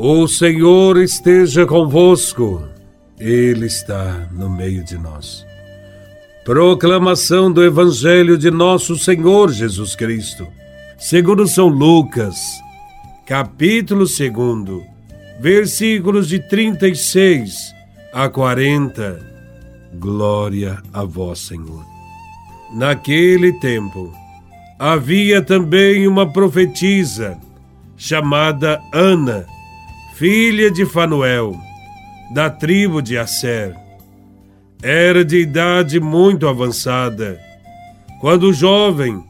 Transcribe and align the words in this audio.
O 0.00 0.28
Senhor 0.28 0.96
esteja 0.96 1.66
convosco, 1.66 2.62
Ele 3.18 3.66
está 3.66 4.28
no 4.30 4.48
meio 4.48 4.84
de 4.84 4.96
nós. 4.96 5.44
Proclamação 6.44 7.50
do 7.50 7.64
Evangelho 7.64 8.38
de 8.38 8.48
Nosso 8.48 8.96
Senhor 8.96 9.50
Jesus 9.50 9.96
Cristo, 9.96 10.46
segundo 10.96 11.48
São 11.48 11.66
Lucas, 11.66 12.36
capítulo 13.26 14.04
2, 14.04 14.86
versículos 15.40 16.28
de 16.28 16.38
36 16.48 17.74
a 18.12 18.28
40. 18.28 19.18
Glória 19.94 20.80
a 20.92 21.02
Vós, 21.02 21.40
Senhor. 21.40 21.84
Naquele 22.72 23.52
tempo, 23.54 24.14
havia 24.78 25.42
também 25.42 26.06
uma 26.06 26.32
profetisa 26.32 27.36
chamada 27.96 28.80
Ana 28.92 29.57
filha 30.18 30.68
de 30.68 30.84
Fanuel, 30.84 31.56
da 32.34 32.50
tribo 32.50 33.00
de 33.00 33.16
Asser. 33.16 33.72
Era 34.82 35.24
de 35.24 35.36
idade 35.38 36.00
muito 36.00 36.48
avançada, 36.48 37.38
quando 38.20 38.52
jovem 38.52 39.22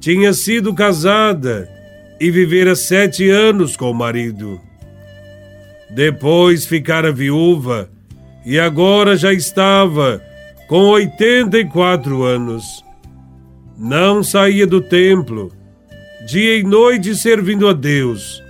tinha 0.00 0.32
sido 0.32 0.74
casada 0.74 1.70
e 2.18 2.32
vivera 2.32 2.74
sete 2.74 3.30
anos 3.30 3.76
com 3.76 3.88
o 3.88 3.94
marido. 3.94 4.60
Depois 5.88 6.66
ficara 6.66 7.12
viúva 7.12 7.88
e 8.44 8.58
agora 8.58 9.16
já 9.16 9.32
estava 9.32 10.20
com 10.66 10.80
oitenta 10.86 11.60
e 11.60 11.64
quatro 11.64 12.24
anos. 12.24 12.84
Não 13.78 14.24
saía 14.24 14.66
do 14.66 14.80
templo, 14.80 15.52
dia 16.26 16.58
e 16.58 16.64
noite 16.64 17.14
servindo 17.14 17.68
a 17.68 17.72
Deus 17.72 18.43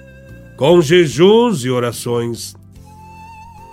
com 0.57 0.81
jejuns 0.81 1.65
e 1.65 1.71
orações. 1.71 2.55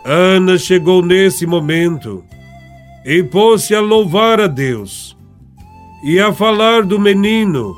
Ana 0.04 0.58
chegou 0.58 1.04
nesse 1.04 1.46
momento 1.46 2.24
e 3.06 3.22
pôs-se 3.24 3.76
a 3.76 3.80
louvar 3.80 4.40
a 4.40 4.48
Deus 4.48 5.16
e 6.04 6.20
a 6.20 6.34
falar 6.34 6.84
do 6.84 7.00
menino 7.00 7.76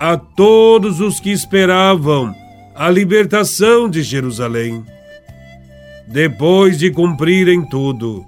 a 0.00 0.16
todos 0.16 1.00
os 1.00 1.18
que 1.18 1.30
esperavam 1.30 2.34
a 2.74 2.88
libertação 2.88 3.88
de 3.88 4.02
Jerusalém. 4.02 4.84
Depois 6.06 6.78
de 6.78 6.90
cumprirem 6.90 7.62
tudo, 7.62 8.24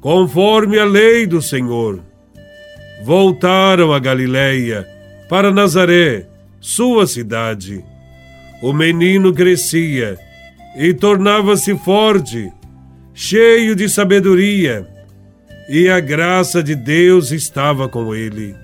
conforme 0.00 0.78
a 0.78 0.84
lei 0.84 1.26
do 1.26 1.40
Senhor, 1.40 2.02
voltaram 3.04 3.92
a 3.92 3.98
Galiléia 3.98 4.86
para 5.28 5.52
Nazaré, 5.52 6.26
sua 6.60 7.06
cidade 7.06 7.84
o 8.62 8.72
menino 8.72 9.32
crescia 9.32 10.18
e 10.76 10.92
tornava-se 10.92 11.76
forte, 11.78 12.52
cheio 13.14 13.74
de 13.74 13.88
sabedoria, 13.88 14.86
e 15.68 15.88
a 15.88 16.00
graça 16.00 16.62
de 16.62 16.74
Deus 16.74 17.32
estava 17.32 17.88
com 17.88 18.14
ele. 18.14 18.54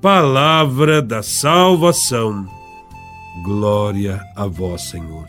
Palavra 0.00 1.00
da 1.00 1.22
salvação. 1.22 2.46
Glória 3.44 4.20
a 4.36 4.46
vós, 4.46 4.82
Senhor. 4.82 5.26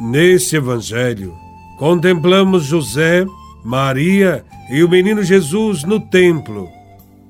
Nesse 0.00 0.56
evangelho, 0.56 1.34
contemplamos 1.78 2.64
José, 2.64 3.24
Maria 3.64 4.44
e 4.70 4.82
o 4.82 4.88
menino 4.88 5.22
Jesus 5.22 5.84
no 5.84 6.00
templo, 6.00 6.68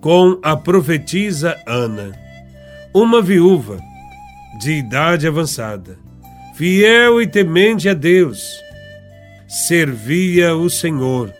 com 0.01 0.39
a 0.43 0.57
profetisa 0.57 1.57
Ana, 1.67 2.13
uma 2.95 3.21
viúva 3.21 3.79
de 4.59 4.73
idade 4.73 5.27
avançada, 5.27 5.99
fiel 6.55 7.21
e 7.21 7.27
temente 7.27 7.89
a 7.89 7.95
Deus, 7.95 8.61
servia 9.49 10.55
o 10.55 10.69
Senhor 10.69 11.33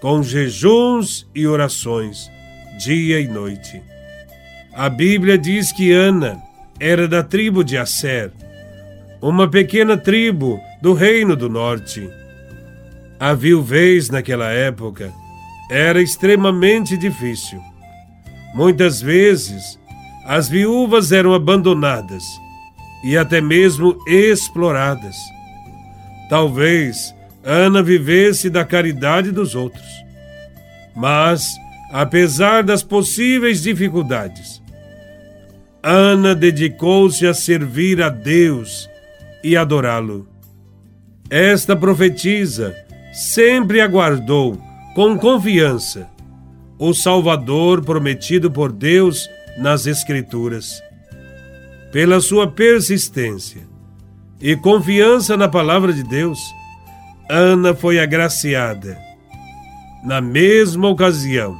com 0.00 0.22
jejuns 0.22 1.28
e 1.34 1.46
orações, 1.46 2.30
dia 2.78 3.20
e 3.20 3.28
noite. 3.28 3.82
A 4.72 4.88
Bíblia 4.88 5.36
diz 5.36 5.72
que 5.72 5.92
Ana 5.92 6.40
era 6.78 7.06
da 7.06 7.22
tribo 7.22 7.62
de 7.62 7.76
Asser, 7.76 8.32
uma 9.20 9.48
pequena 9.48 9.96
tribo 9.96 10.58
do 10.80 10.94
Reino 10.94 11.36
do 11.36 11.50
Norte. 11.50 12.08
A 13.18 13.34
viuvez 13.34 14.08
naquela 14.08 14.50
época 14.50 15.12
era 15.70 16.00
extremamente 16.00 16.96
difícil. 16.96 17.60
Muitas 18.54 19.02
vezes, 19.02 19.78
as 20.24 20.48
viúvas 20.48 21.12
eram 21.12 21.34
abandonadas 21.34 22.24
e 23.02 23.16
até 23.16 23.40
mesmo 23.40 23.96
exploradas. 24.06 25.16
Talvez 26.28 27.14
Ana 27.42 27.82
vivesse 27.82 28.50
da 28.50 28.64
caridade 28.64 29.30
dos 29.30 29.54
outros. 29.54 29.88
Mas, 30.94 31.46
apesar 31.92 32.62
das 32.62 32.82
possíveis 32.82 33.62
dificuldades, 33.62 34.60
Ana 35.82 36.34
dedicou-se 36.34 37.26
a 37.26 37.32
servir 37.32 38.02
a 38.02 38.10
Deus 38.10 38.88
e 39.42 39.56
adorá-lo. 39.56 40.28
Esta 41.30 41.74
profetisa 41.74 42.76
sempre 43.12 43.80
aguardou 43.80 44.60
com 44.94 45.16
confiança 45.16 46.08
o 46.78 46.92
Salvador 46.92 47.84
prometido 47.84 48.50
por 48.50 48.72
Deus 48.72 49.28
nas 49.58 49.86
Escrituras 49.86 50.82
pela 51.92 52.20
sua 52.20 52.46
persistência 52.46 53.62
e 54.40 54.56
confiança 54.56 55.36
na 55.36 55.48
palavra 55.48 55.92
de 55.92 56.02
Deus, 56.02 56.38
Ana 57.28 57.74
foi 57.74 57.98
agraciada. 57.98 58.98
Na 60.04 60.20
mesma 60.20 60.88
ocasião 60.88 61.56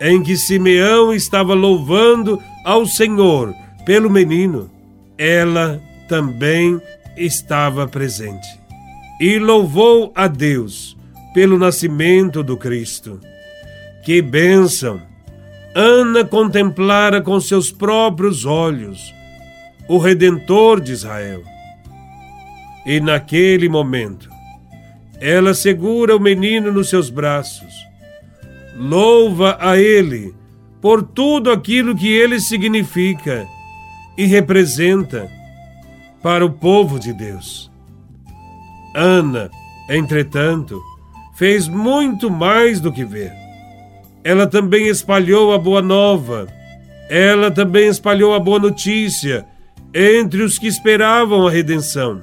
em 0.00 0.22
que 0.22 0.36
Simeão 0.36 1.12
estava 1.12 1.54
louvando 1.54 2.40
ao 2.64 2.86
Senhor 2.86 3.54
pelo 3.84 4.10
menino, 4.10 4.70
ela 5.16 5.80
também 6.08 6.80
estava 7.16 7.88
presente 7.88 8.46
e 9.20 9.38
louvou 9.38 10.12
a 10.14 10.28
Deus 10.28 10.96
pelo 11.34 11.58
nascimento 11.58 12.42
do 12.42 12.56
Cristo. 12.56 13.20
Que 14.04 14.22
bênção! 14.22 15.00
Ana 15.74 16.24
contemplara 16.24 17.20
com 17.20 17.40
seus 17.40 17.70
próprios 17.70 18.44
olhos 18.44 19.12
o 19.88 19.96
Redentor 19.96 20.80
de 20.80 20.92
Israel. 20.92 21.42
E 22.84 23.00
naquele 23.00 23.68
momento, 23.68 24.28
ela 25.20 25.54
segura 25.54 26.16
o 26.16 26.20
menino 26.20 26.70
nos 26.70 26.88
seus 26.88 27.10
braços, 27.10 27.72
louva 28.76 29.56
a 29.60 29.76
ele 29.76 30.34
por 30.80 31.02
tudo 31.02 31.50
aquilo 31.50 31.96
que 31.96 32.08
ele 32.08 32.38
significa 32.38 33.46
e 34.16 34.26
representa 34.26 35.28
para 36.22 36.44
o 36.44 36.50
povo 36.50 36.98
de 36.98 37.12
Deus. 37.12 37.70
Ana, 38.94 39.50
entretanto, 39.88 40.80
fez 41.36 41.68
muito 41.68 42.30
mais 42.30 42.80
do 42.80 42.92
que 42.92 43.04
ver. 43.04 43.32
Ela 44.22 44.46
também 44.46 44.86
espalhou 44.88 45.52
a 45.52 45.58
boa 45.58 45.80
nova, 45.80 46.46
ela 47.08 47.50
também 47.50 47.88
espalhou 47.88 48.34
a 48.34 48.40
boa 48.40 48.58
notícia 48.58 49.46
entre 49.94 50.42
os 50.42 50.58
que 50.58 50.66
esperavam 50.66 51.46
a 51.46 51.50
redenção. 51.50 52.20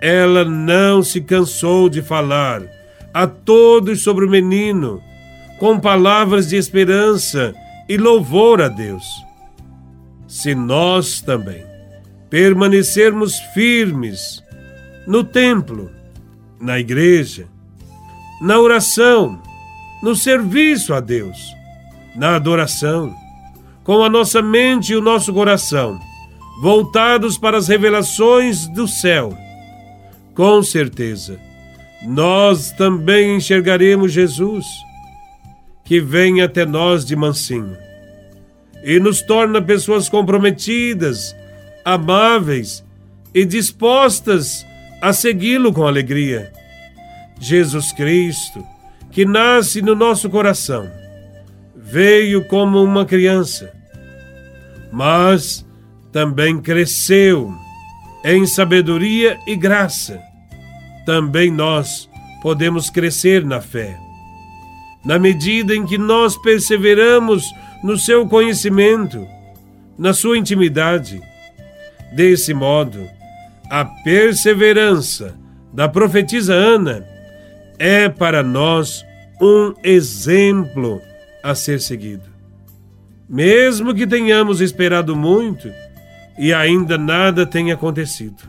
Ela 0.00 0.44
não 0.44 1.02
se 1.02 1.20
cansou 1.20 1.88
de 1.88 2.02
falar 2.02 2.62
a 3.12 3.26
todos 3.26 4.02
sobre 4.02 4.24
o 4.24 4.30
menino, 4.30 5.02
com 5.58 5.78
palavras 5.78 6.48
de 6.48 6.56
esperança 6.56 7.54
e 7.88 7.96
louvor 7.96 8.60
a 8.60 8.68
Deus. 8.68 9.04
Se 10.26 10.54
nós 10.54 11.20
também 11.20 11.64
permanecermos 12.28 13.38
firmes 13.54 14.42
no 15.06 15.22
templo, 15.22 15.90
na 16.60 16.78
igreja, 16.78 17.46
na 18.40 18.58
oração, 18.58 19.40
no 20.02 20.16
serviço 20.16 20.92
a 20.92 21.00
Deus, 21.00 21.38
na 22.16 22.36
adoração, 22.36 23.14
com 23.84 24.02
a 24.02 24.10
nossa 24.10 24.42
mente 24.42 24.92
e 24.92 24.96
o 24.96 25.00
nosso 25.00 25.32
coração, 25.32 26.00
voltados 26.60 27.36
para 27.36 27.58
as 27.58 27.68
revelações 27.68 28.68
do 28.68 28.86
céu. 28.86 29.36
Com 30.34 30.62
certeza, 30.62 31.38
nós 32.02 32.70
também 32.72 33.36
enxergaremos 33.36 34.12
Jesus, 34.12 34.66
que 35.84 36.00
vem 36.00 36.42
até 36.42 36.64
nós 36.66 37.04
de 37.04 37.14
mansinho 37.14 37.76
e 38.84 39.00
nos 39.00 39.22
torna 39.22 39.62
pessoas 39.62 40.10
comprometidas, 40.10 41.34
amáveis 41.84 42.84
e 43.34 43.44
dispostas 43.44 44.64
a 45.00 45.12
segui-lo 45.12 45.72
com 45.72 45.86
alegria. 45.86 46.52
Jesus 47.40 47.92
Cristo, 47.92 48.62
que 49.10 49.24
nasce 49.24 49.80
no 49.80 49.94
nosso 49.94 50.28
coração, 50.28 50.90
veio 51.74 52.44
como 52.44 52.82
uma 52.82 53.06
criança, 53.06 53.72
mas 54.92 55.64
também 56.14 56.60
cresceu 56.60 57.52
em 58.24 58.46
sabedoria 58.46 59.36
e 59.48 59.56
graça, 59.56 60.22
também 61.04 61.50
nós 61.50 62.08
podemos 62.40 62.88
crescer 62.88 63.44
na 63.44 63.60
fé. 63.60 63.98
Na 65.04 65.18
medida 65.18 65.74
em 65.74 65.84
que 65.84 65.98
nós 65.98 66.36
perseveramos 66.36 67.52
no 67.82 67.98
seu 67.98 68.28
conhecimento, 68.28 69.26
na 69.98 70.14
sua 70.14 70.38
intimidade, 70.38 71.20
desse 72.14 72.54
modo, 72.54 73.04
a 73.68 73.84
perseverança 73.84 75.36
da 75.72 75.88
profetisa 75.88 76.54
Ana 76.54 77.04
é 77.76 78.08
para 78.08 78.40
nós 78.40 79.04
um 79.42 79.74
exemplo 79.82 81.02
a 81.42 81.56
ser 81.56 81.80
seguido. 81.80 82.32
Mesmo 83.28 83.92
que 83.92 84.06
tenhamos 84.06 84.60
esperado 84.60 85.16
muito 85.16 85.68
e 86.38 86.52
ainda 86.52 86.98
nada 86.98 87.46
tenha 87.46 87.74
acontecido. 87.74 88.42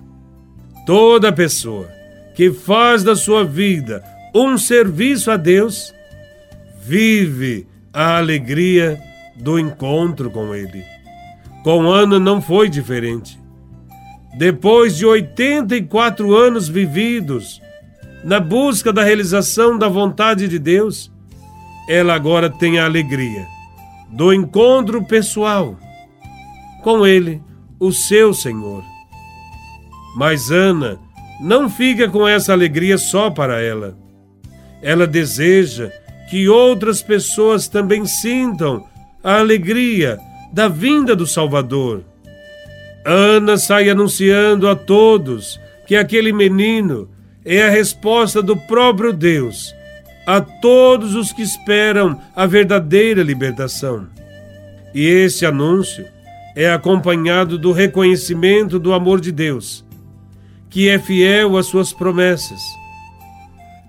Toda 0.86 1.32
pessoa 1.32 1.90
que 2.36 2.52
faz 2.52 3.04
da 3.04 3.16
sua 3.16 3.44
vida 3.44 4.04
um 4.34 4.58
serviço 4.58 5.32
a 5.32 5.38
Deus 5.38 5.94
vive 6.82 7.68
a 7.94 8.18
alegria 8.18 9.00
do 9.36 9.58
encontro 9.58 10.30
com 10.30 10.54
Ele. 10.54 10.84
Com 11.64 11.90
Ana 11.90 12.20
não 12.20 12.42
foi 12.42 12.70
diferente. 12.70 13.40
Depois 14.38 14.98
de 14.98 15.06
84 15.06 16.36
anos 16.36 16.68
vividos 16.68 17.62
na 18.24 18.40
busca 18.40 18.92
da 18.92 19.04
realização 19.04 19.78
da 19.78 19.88
vontade 19.88 20.48
de 20.48 20.60
Deus, 20.60 21.12
ela 21.88 22.14
agora 22.14 22.50
tem 22.50 22.78
a 22.78 22.86
alegria 22.86 23.48
do 24.10 24.34
encontro 24.34 25.04
pessoal 25.06 25.78
com 26.84 27.08
Ele, 27.08 27.42
o 27.80 27.92
seu 27.92 28.34
Senhor. 28.34 28.84
Mas 30.16 30.52
Ana 30.52 31.00
não 31.40 31.70
fica 31.70 32.08
com 32.10 32.28
essa 32.28 32.54
alegria 32.54 32.98
só 32.98 33.30
para 33.30 33.62
ela. 33.62 33.98
Ela 34.82 35.06
deseja 35.06 35.92
que 36.30 36.48
outras 36.48 37.02
pessoas 37.02 37.68
também 37.68 38.06
sintam 38.06 38.86
a 39.24 39.40
alegria 39.40 40.18
da 40.54 40.68
vinda 40.68 41.16
do 41.16 41.28
Salvador. 41.28 42.04
Ana 43.06 43.58
sai 43.58 43.90
anunciando 43.90 44.68
a 44.68 44.76
todos 44.76 45.60
que 45.86 45.96
aquele 45.96 46.32
menino 46.32 47.10
é 47.44 47.64
a 47.64 47.70
resposta 47.70 48.42
do 48.42 48.56
próprio 48.56 49.14
Deus 49.14 49.76
a 50.26 50.42
todos 50.42 51.14
os 51.14 51.32
que 51.32 51.44
esperam 51.44 52.20
a 52.36 52.46
verdadeira 52.46 53.22
libertação. 53.22 54.08
E 54.94 55.06
esse 55.06 55.46
anúncio 55.46 56.06
é 56.56 56.72
acompanhado 56.72 57.58
do 57.58 57.72
reconhecimento 57.72 58.80
do 58.80 58.94
amor 58.94 59.20
de 59.20 59.32
Deus, 59.32 59.86
que 60.70 60.88
é 60.88 60.98
fiel 60.98 61.58
às 61.58 61.66
suas 61.66 61.92
promessas, 61.92 62.62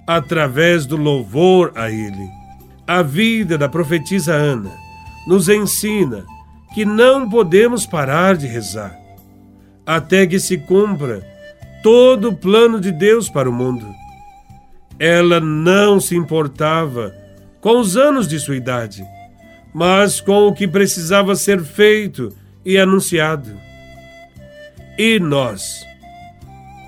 através 0.06 0.84
do 0.84 0.96
louvor 0.96 1.72
a 1.74 1.90
Ele. 1.90 2.28
A 2.86 3.02
vida 3.02 3.56
da 3.56 3.68
profetisa 3.68 4.34
Ana 4.34 4.72
nos 5.26 5.48
ensina 5.48 6.24
que 6.74 6.84
não 6.84 7.28
podemos 7.28 7.86
parar 7.86 8.36
de 8.36 8.46
rezar 8.46 9.06
até 9.86 10.26
que 10.26 10.40
se 10.40 10.58
cumpra 10.58 11.24
todo 11.82 12.30
o 12.30 12.36
plano 12.36 12.80
de 12.80 12.90
Deus 12.90 13.30
para 13.30 13.48
o 13.48 13.52
mundo. 13.52 13.86
Ela 14.98 15.38
não 15.38 16.00
se 16.00 16.16
importava 16.16 17.14
com 17.60 17.78
os 17.78 17.96
anos 17.96 18.26
de 18.26 18.40
sua 18.40 18.56
idade, 18.56 19.04
mas 19.72 20.20
com 20.20 20.48
o 20.48 20.52
que 20.52 20.66
precisava 20.66 21.36
ser 21.36 21.62
feito 21.62 22.34
e 22.66 22.76
anunciado. 22.76 23.56
E 24.98 25.20
nós? 25.20 25.86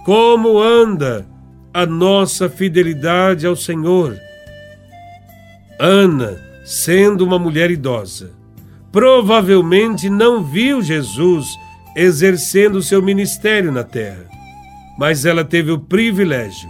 Como 0.04 0.58
anda 0.58 1.24
a 1.72 1.86
nossa 1.86 2.50
fidelidade 2.50 3.46
ao 3.46 3.54
Senhor? 3.54 4.18
Ana, 5.78 6.36
sendo 6.64 7.24
uma 7.24 7.38
mulher 7.38 7.70
idosa, 7.70 8.32
provavelmente 8.90 10.10
não 10.10 10.42
viu 10.42 10.82
Jesus 10.82 11.46
exercendo 11.94 12.82
seu 12.82 13.00
ministério 13.00 13.70
na 13.70 13.84
terra, 13.84 14.26
mas 14.98 15.24
ela 15.24 15.44
teve 15.44 15.70
o 15.70 15.78
privilégio 15.78 16.68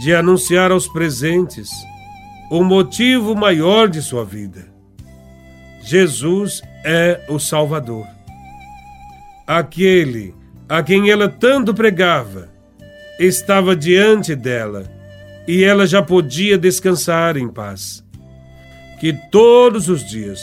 de 0.00 0.14
anunciar 0.14 0.70
aos 0.70 0.88
presentes 0.88 1.68
o 2.50 2.64
motivo 2.64 3.34
maior 3.34 3.88
de 3.88 4.00
sua 4.00 4.24
vida. 4.24 4.66
Jesus 5.82 6.62
é 6.84 7.26
o 7.28 7.38
Salvador. 7.38 8.13
Aquele 9.46 10.34
a 10.68 10.82
quem 10.82 11.10
ela 11.10 11.28
tanto 11.28 11.74
pregava 11.74 12.48
estava 13.18 13.76
diante 13.76 14.34
dela 14.34 14.84
e 15.46 15.62
ela 15.62 15.86
já 15.86 16.02
podia 16.02 16.56
descansar 16.56 17.36
em 17.36 17.48
paz. 17.48 18.02
Que 18.98 19.12
todos 19.30 19.88
os 19.88 20.08
dias, 20.08 20.40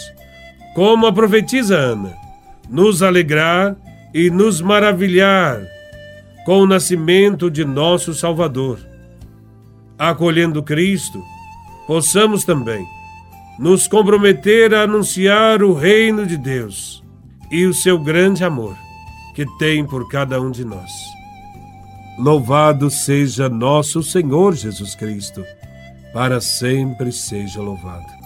como 0.75 1.07
a 1.07 1.13
profetisa 1.13 1.75
Ana, 1.75 2.13
nos 2.69 3.01
alegrar 3.01 3.75
e 4.13 4.29
nos 4.29 4.61
maravilhar 4.61 5.61
com 6.45 6.59
o 6.59 6.67
nascimento 6.67 7.49
de 7.49 7.65
nosso 7.65 8.13
Salvador 8.13 8.79
acolhendo 9.97 10.63
Cristo, 10.63 11.23
possamos 11.85 12.43
também 12.43 12.83
nos 13.59 13.87
comprometer 13.87 14.73
a 14.73 14.81
anunciar 14.81 15.61
o 15.61 15.73
reino 15.73 16.25
de 16.25 16.37
Deus 16.37 17.03
e 17.51 17.67
o 17.67 17.73
seu 17.73 17.99
grande 17.99 18.43
amor 18.43 18.75
que 19.33 19.45
tem 19.57 19.85
por 19.85 20.07
cada 20.07 20.39
um 20.39 20.51
de 20.51 20.65
nós. 20.65 20.91
Louvado 22.17 22.89
seja 22.89 23.49
nosso 23.49 24.03
Senhor 24.03 24.55
Jesus 24.55 24.95
Cristo, 24.95 25.43
para 26.13 26.41
sempre 26.41 27.11
seja 27.11 27.61
louvado. 27.61 28.20